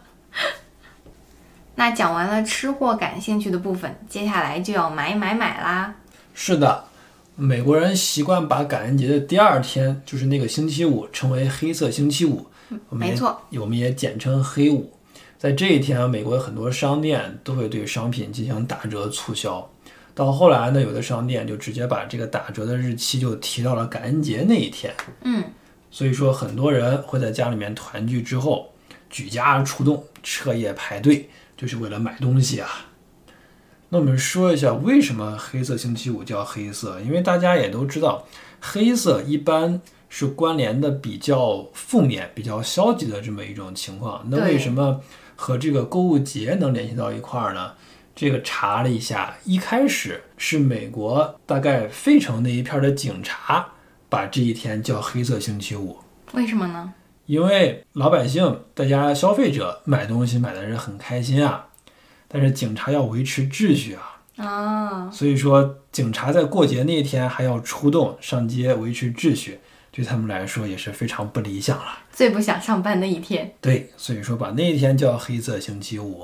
[1.76, 5.94] 那讲完了吃货感兴趣的部分，接下来就要买买买啦。
[6.34, 6.84] 是的。
[7.34, 12.46] 美国人习惯把感恩节的第二天，就是那个星期五，称为黑色星期五。
[12.90, 14.92] 没错，我们也简称黑五。
[15.38, 19.66] 在这一天啊，美国很多商店都会对商品进行打折促销。
[20.14, 24.94] 到后来呢，有的商店就直接把这个打折的日期就提到了感恩节那一天。
[25.22, 25.44] 嗯，
[25.90, 28.72] 所以说很多人会在家里面团聚之后，
[29.08, 32.68] 举家出动，彻夜排队，就是为了买东西啊。
[33.88, 37.00] 那我们说一下为什么黑色星期五叫黑色？
[37.00, 38.26] 因为大家也都知道，
[38.60, 44.24] 黑色一般是关联的比较负面、比较消极的这么一种情况。
[44.28, 45.00] 那为什么
[45.34, 47.72] 和这个购物节能联系到一块儿呢？
[48.14, 53.68] 这个查了一下，一开始是美国大概费城那一片的警察
[54.08, 55.98] 把这一天叫黑色星期五。
[56.32, 56.92] 为什么呢？
[57.26, 61.66] 因为老百姓、大家消费者买东西买的是很开心啊。
[62.26, 69.58] 但是警察要维持秩序啊，啊，所以说警察在过节那一天还要出动上街维持秩序，
[69.90, 71.98] 对他们来说也是非常不理想了。
[72.12, 73.52] 最不想上班的一天。
[73.60, 76.22] 对，所以说把那一天叫黑色星期五。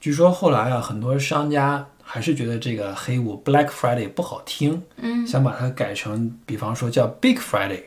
[0.00, 7.82] 据说后来啊，很多商家还是觉得这个黑五 （Black Friday） 不好听，嗯，想把它改成，比方说叫 Big Friday。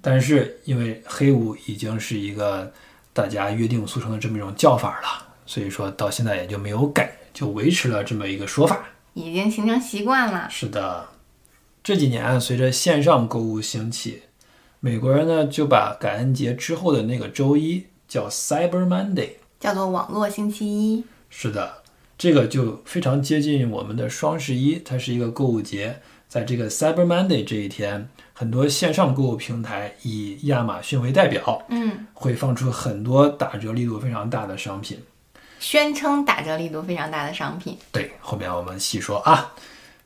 [0.00, 2.72] 但是因为黑五已经是一个
[3.12, 5.26] 大家约定俗成的这么一种叫法了。
[5.44, 8.84] 所以说到现在也就没有改，就维持了这么一个说法，
[9.14, 10.48] 已经形成习惯了。
[10.50, 11.08] 是的，
[11.84, 14.22] 这几年随着线上购物兴起，
[14.80, 21.04] 美国人呢就把感恩节之后的那个周一叫 Cyber Monday，叫做网络星期一。
[21.38, 21.82] 是的，
[22.16, 26.00] 这个就非常接近我们的双十一，它是一个购物节。
[26.26, 34.98] 在这个 Cyber Monday 这一天，很多线上购物平台以亚马逊为代表，嗯，会放出很多打折力度非常大的商品。
[35.58, 39.52] 宣称打折力度非常大的商品，对，后面我们细说啊。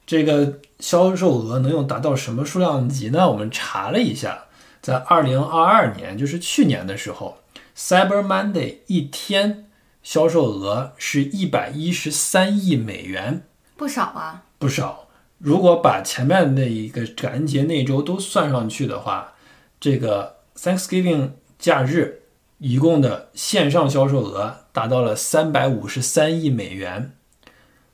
[0.05, 3.31] 这个销售额能用达到什么数量级呢？
[3.31, 4.47] 我们查了一下，
[4.83, 7.39] 在二零二二年，就是去年的时候
[7.77, 9.67] ，Cyber Monday 一天
[10.03, 15.09] 销售额是一百一十三亿美元，不少啊，不少。
[15.39, 19.33] 如果把前面那一个感恩节那周都算上去的话，
[19.79, 22.19] 这个 Thanksgiving 假日。
[22.63, 27.13] 一共的线上销售额达到了三百五十三亿美元，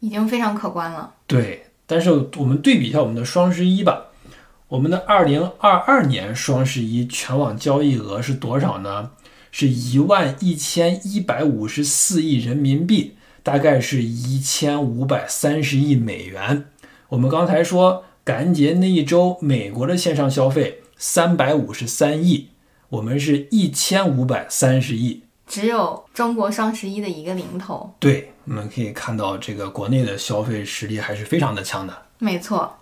[0.01, 1.15] 已经非常可观了。
[1.29, 4.07] 对，但是我们对比一下我们的双十一吧，
[4.67, 9.13] 我们的二零二二年双十一全网交易额是多少呢？
[9.59, 16.67] 是一万一千一百五十四亿人民币，大概是一千五百三十亿美元。
[17.09, 22.49] 我们刚才说感恩节那一周，美国的线上消费三百五十三亿。
[22.91, 27.95] 我们是一千五百三十亿，只有中国双十一的一个零头。
[27.99, 32.03] 对，我们可以看到这个国内的消费实力还是非常的强的。
[32.19, 32.77] 没错，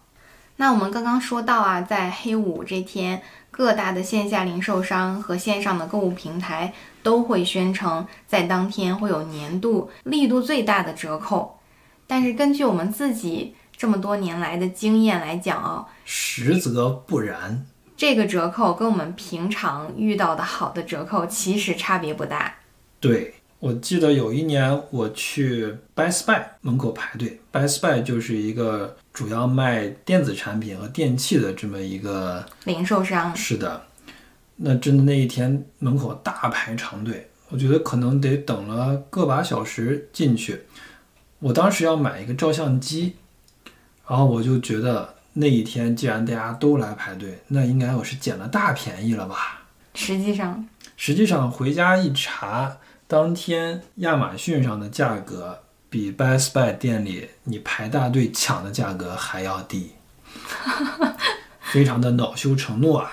[0.57, 3.23] 那我们刚刚说到啊，在黑五这天，
[3.57, 6.75] 各大的线下零售商和线上的购物平台
[7.05, 11.61] 都会宣称在当天会有年度力度最大的折扣，
[12.09, 17.65] 但是根据我们自己这么多年来的经验来讲啊，实则不然。
[17.97, 22.57] 这个折扣跟我们平常遇到的好的折扣其实差别不大。
[22.99, 23.35] 对，
[23.65, 33.35] 我记得有一年我去 Best Buy 门口排队，Best Buy 就是一个主要卖电子产品和电器的这么一个零售商。
[33.35, 33.87] 是的，
[34.57, 40.61] 那真的那一天门口大排长队，我觉得可能得等了个把小时进去。
[41.39, 43.17] 我当时要买一个照相机，
[44.07, 49.63] 然后我就觉得那一天既然大家都来排队，那应该我是捡了大便宜了吧？
[49.95, 52.77] 实际上，实际上回家一查，
[53.07, 59.93] 当天亚马逊上的价格比 Best Buy 店里你排大队抢的价格还要低，
[61.61, 63.11] 非常的恼羞成怒啊！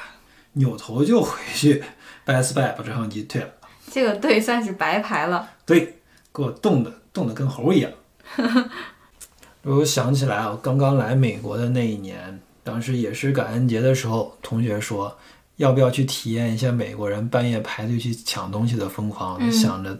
[0.53, 1.83] 扭头就回去
[2.25, 3.49] Best Buy 把照相机退了。
[3.91, 5.49] 这个队算是白排了。
[5.65, 5.99] 对，
[6.33, 7.91] 给我冻的冻得跟猴一样。
[9.63, 15.17] 我想起来啊，刚刚来美国的那一年，当时也是感恩节的时候，同学说
[15.61, 19.37] 要不要去体验一下美国人半夜排队去抢东西的疯狂。
[19.39, 19.95] 嗯想着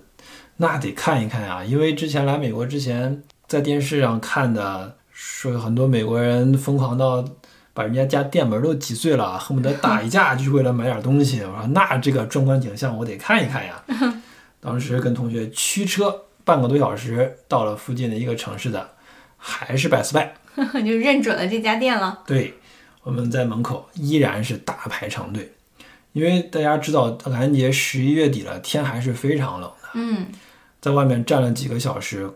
[0.57, 7.24] 那得看一看啊，因为之前来美国之前，在电视上看的，说有很多美国人疯狂到
[7.74, 11.41] 把人家家店门都挤碎了， 恨不得打一架，就是为了买点东西。
[11.41, 13.84] 我说那这个壮观景象我得看一看呀。
[14.59, 18.89] 当时跟同学驱车半个多小时到了附近的一个城市的，
[19.38, 20.30] 还是 Best Buy。
[20.86, 22.20] 就认准了这家店了。
[22.28, 22.53] 对，
[23.04, 25.54] 我们在门口依然是大排长队，
[26.14, 30.28] 因为大家知道感恩节十一月底了，天还是非常冷的，嗯，
[30.80, 32.30] 在外面站了几个小时，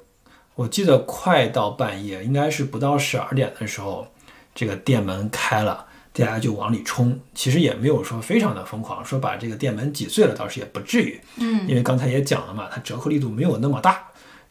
[0.55, 4.07] 我记得快到半夜，应该是不到十二点的时候，
[4.53, 5.87] 这个店门开了。
[6.17, 14.01] 大家就往里冲，其实也没有说非常的疯狂，说把这个店门挤碎了倒是也不至于，嗯，因为刚才也讲了嘛，它折扣力度没有那么大，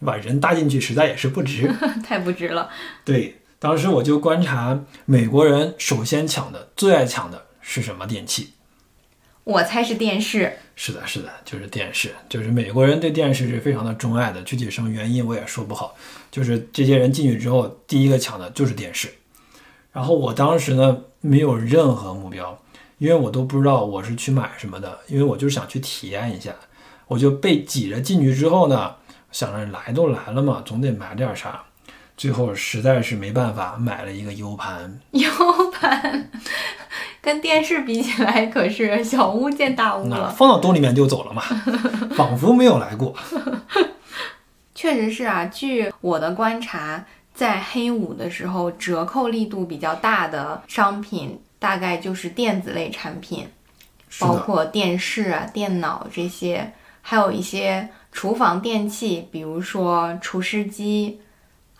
[0.04, 1.66] 把人搭进去实在也是不值。
[2.04, 2.68] 太不值了。
[3.02, 8.50] 对，当时我就观察美国人首先抢的、最爱抢的是什么电器？
[9.44, 10.59] 我猜是电视。
[10.76, 12.14] 是的，是的，就是电视。
[12.28, 15.94] 就是美国人对电视是非常的钟爱的，具体什么原因我也说不好。
[16.30, 19.09] 就是这些人进去之后，第一个抢的就是电视。
[19.92, 22.59] 然后我当时呢没有任何目标，
[22.98, 26.52] 因为我都不知道我是去买什么的，因为我就是想去体验一下。
[27.07, 28.96] 我就被挤着进去之后呢，
[29.30, 31.62] 想着来都来了嘛，总得买点啥。
[32.16, 35.00] 最后实在是没办法，买了一个 U 盘。
[35.12, 36.30] U 盘
[37.20, 40.30] 跟电视比起来可是小巫见大巫了。
[40.30, 41.42] 放到兜里面就走了嘛，
[42.14, 43.14] 仿佛没有来过。
[44.74, 47.04] 确实是啊，据我的观察，
[47.34, 53.48] 在黑五的时候，折扣力度比较大的商品大概就是电子类产品，
[54.20, 61.20] 包，括电视啊、电脑这些，还有一些厨房电器，比如说厨师机，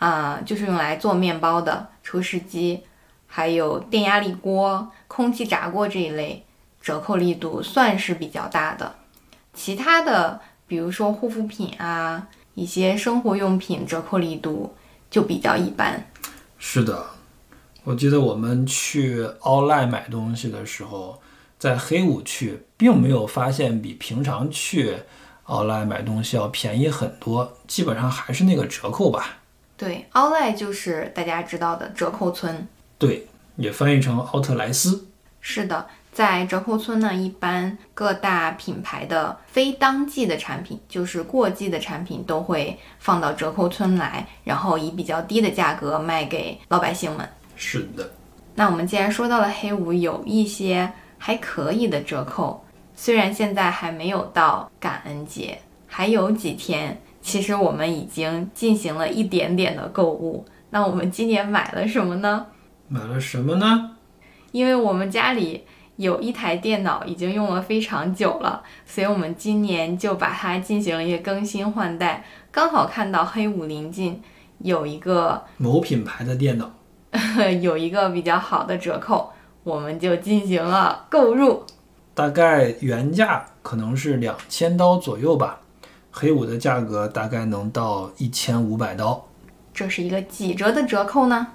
[0.05, 2.83] 啊、就是用来做面包的厨师机，
[3.25, 6.45] 还有电压力锅、空气炸锅这一类，
[6.79, 8.97] 折扣力度算是比较大的。
[9.51, 14.75] 其他的，比如说护肤品啊，一些生活用品，折扣力度
[15.09, 16.05] 就比较一般。
[16.59, 17.03] 是的。
[17.83, 21.19] 我记得我们去 Outlet 买东西的时候，
[21.57, 24.97] 在黑五去，并没有发现比平常去
[25.47, 29.39] Outlet 买东西要便宜很多，基本上还是那个折扣吧。
[29.77, 32.67] 对，Outlet 就是大家知道的折扣村。
[32.97, 35.07] 对，也翻译成奥特莱斯。
[35.41, 47.29] 是的，在折扣村呢，一般各大品牌的非当季的产品，就是过季的产品，都会放到折扣村来，然后以比较低的价格卖给老百姓们。
[47.55, 48.09] 是的，
[48.55, 52.65] 那我们既然说到了黑五，有一些还可以的折扣，
[52.95, 60.45] 虽然现在还没有到感恩节，还有几天，其实我们已经进行了一点点的购物。
[60.69, 62.45] 那我们今年买了什么呢？
[62.87, 63.95] 买了什么呢？
[64.51, 65.63] 因为我们家里
[65.95, 72.23] 有一台电脑已经用了非常久了，所以我们今年就把它进行了一个更新换代。
[72.51, 74.21] 刚好看到黑五临近，
[74.59, 76.69] 有一个某品牌的电脑。
[77.59, 79.31] 有一个比较好的折扣，
[79.63, 81.63] 我们就进行了购入。
[82.13, 85.59] 大概原价可能是两千刀左右吧，
[86.17, 89.21] 黑五的价格大概能到一千五百刀。
[89.73, 91.45] 这是一个几折的折扣呢？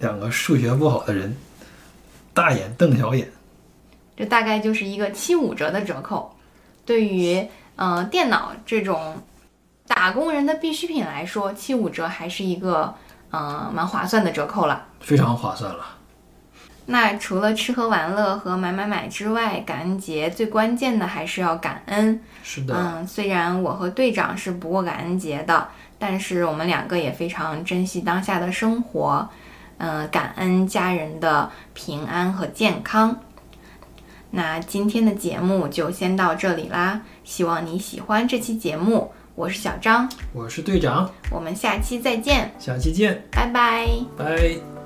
[0.00, 1.36] 两个数学不好的人，
[2.34, 3.30] 大眼瞪小眼。
[4.16, 6.34] 这大概就是一个七五折的折扣。
[6.84, 7.36] 对于
[7.76, 9.22] 嗯、呃电脑这种
[9.86, 12.92] 打工人的必需品来说，七五折还是一个
[13.30, 14.84] 嗯、呃蛮划算的折扣了。
[14.98, 15.86] 非常划算了。
[16.90, 22.18] 那除了吃喝玩乐和买买买之外，感恩节最关键的还是要感恩。
[22.42, 25.68] 是的，嗯，虽然我和队长是不过感恩节的，
[25.98, 29.28] 但是我们两个也非常珍惜当下的生活，
[29.76, 33.20] 嗯，感恩家人的平安和健康。
[34.30, 39.12] 那今天的节目就先到这里啦，希望你喜欢这期节目。
[39.34, 43.86] 我是小张，我是队长，我们下期再见，下期见，拜拜。
[44.16, 44.77] 拜。